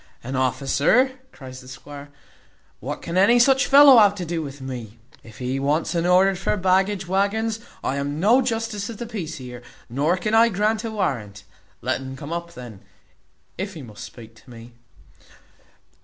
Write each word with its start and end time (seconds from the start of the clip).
"An 0.23 0.35
officer!" 0.35 1.11
cries 1.31 1.61
the 1.61 1.67
squire; 1.67 2.09
"what 2.79 3.03
can 3.03 3.17
any 3.19 3.37
such 3.37 3.67
fellow 3.67 3.99
have 3.99 4.15
to 4.15 4.25
do 4.25 4.41
with 4.41 4.59
me? 4.59 4.97
If 5.21 5.37
he 5.37 5.59
wants 5.59 5.93
an 5.93 6.07
order 6.07 6.33
for 6.33 6.57
baggage 6.57 7.07
waggons, 7.07 7.59
I 7.83 7.97
am 7.97 8.19
no 8.19 8.41
justice 8.41 8.89
of 8.89 9.07
peace 9.11 9.37
here, 9.37 9.61
nor 9.91 10.17
can 10.17 10.33
I 10.33 10.49
grant 10.49 10.83
a 10.83 10.89
warrant. 10.89 11.43
Let 11.81 12.01
un 12.01 12.15
come 12.15 12.33
up 12.33 12.55
then, 12.55 12.81
if 13.59 13.75
he 13.75 13.83
must 13.83 14.03
speak 14.03 14.33
to 14.37 14.49
me." 14.49 14.73